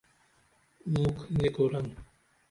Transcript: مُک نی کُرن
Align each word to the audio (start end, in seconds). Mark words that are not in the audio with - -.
مُک 0.91 1.17
نی 1.37 1.47
کُرن 1.55 1.87